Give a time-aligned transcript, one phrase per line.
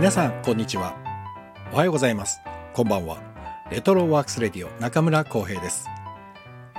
[0.00, 0.96] 皆さんこんにちは。
[1.74, 2.40] おはようございます。
[2.72, 3.18] こんばんは。
[3.70, 5.90] レトロワークスレディオ中村光平です。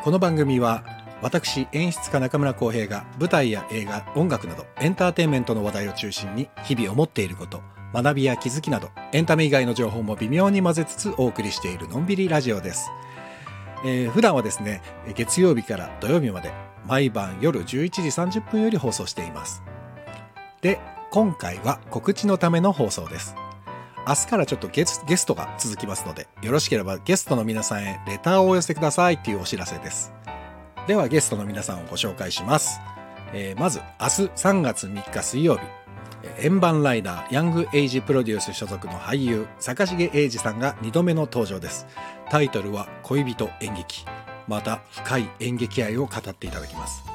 [0.03, 0.83] この番組は
[1.21, 7.61] 私演出家中村光平が舞台や映画音楽などエンターテインメントの話題を中心に日々思っていること
[7.93, 12.89] 学びや気づきなどエンタメ以外の情報も微妙に混ぜつつお送りしているのんびりラジオです、
[13.85, 14.81] えー、普段はですね
[15.13, 16.51] 月曜日から土曜日まで
[16.87, 19.61] 毎晩夜11時30分より放送しています。
[20.61, 20.79] で
[21.11, 23.35] 今回は告知のための放送です。
[24.07, 30.13] 明日からちょっとゲスゲストが続きますのでよろしければゲストの皆さんへレターをお寄せくださいっていうお知らせです。
[30.87, 32.79] ではゲストの皆さんをご紹介します、
[33.33, 35.61] えー、まず明日3月3日水曜日。
[36.39, 41.87] 円盤ライダーヤングエイジプロデュース所属の俳優坂重英二さんが2度目の登場です。
[42.29, 44.05] タイトルは恋人演劇。
[44.47, 47.10] また深い演劇愛を語っていただきます。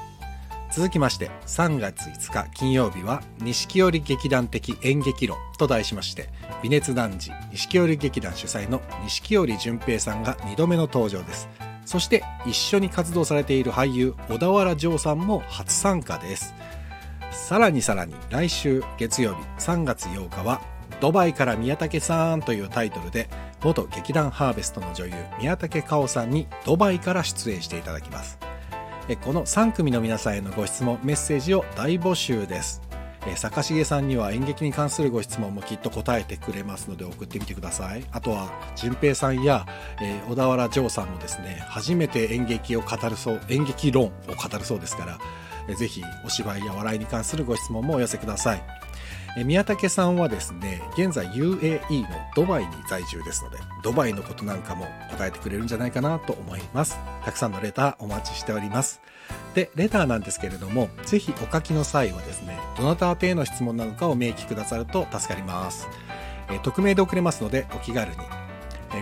[0.76, 6.28] 続きまして3月5日金曜日は錦織劇団的演劇論と題しまして
[6.62, 11.48] 微熱男児錦織劇団主催の錦織淳平さんが2度目の登場です。
[11.86, 16.52] そして一緒に活動されている俳優小田原城さんも初参加です。
[17.30, 20.60] さらにさらに来週月曜日3月8日は
[21.00, 23.30] ドバイから宮武さんというタイトルで
[23.64, 28.38] 元劇団ハーベストの女優宮武かおさんにドバイから出演していただきます。
[29.14, 32.82] この3組の皆さんへのご質問メッセージを大募集です。
[33.36, 38.04] 坂重さんには演劇に関するご質問もきっと答えてくれますので送ってみてください。
[38.10, 39.64] あとは淳平さんや、
[40.02, 45.18] え、小田原城さんもですね初めて演劇を語るそう演劇論を語るそうですから、
[45.74, 48.62] ぜひお芝居や笑いに関するご質問もお寄せください。
[49.44, 56.98] 宮武さんはですね現在 UAE のドバイに在住ですのでドバイのことなんかも答えてくれるんじゃないかなと思います。
[57.22, 59.02] たくさんのレターお待ちしております。
[59.54, 65.88] でレターなんですけれどもぜひお書きの際はですねどなた宛てへの質問なのかを明記くださると助かります。
[66.62, 68.16] 匿名で送れますのでお気軽に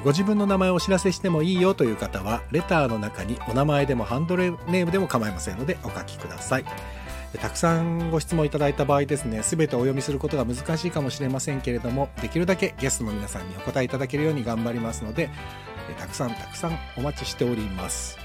[0.01, 6.65] ご自分の名前をお知らせしてもいいよという方はレターの中にお名前でもハンドルネームでも構いませんのでお書きください。
[7.41, 15.31] たくさんご質問いただいた場合ですね全てお読みすることが難しいかもしれませんけれどもできるだけゲストの皆さんにお答えいただけるように頑張りますので
[15.99, 18.19] たくさんたくさんお待ちしております。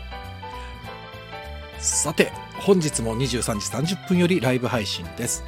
[1.80, 5.44] さて本日も23時30分よりライブ配信です。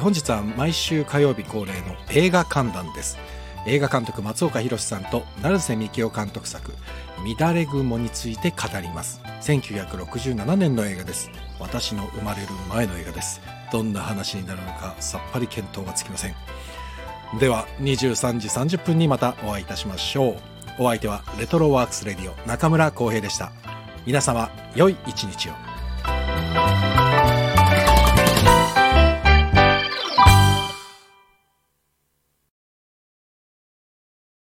[0.00, 3.18] 本日は毎週火曜日恒例の映画観覧です。
[3.64, 6.72] 映画監督松岡弘さんと成瀬幹雄監督作
[7.38, 9.20] 「乱れ雲」について語ります。
[9.42, 11.30] 1967年の映画です。
[11.60, 13.40] 私の生まれる前の映画です。
[13.70, 16.34] どんな話になるのかさっぱり見当がつきません。
[17.38, 20.36] では23時30分にまたお会いいたしましょう。
[20.78, 23.52] お相手はレトロワークスレディオ中村浩平でした。
[24.06, 25.71] 皆様良い一日を。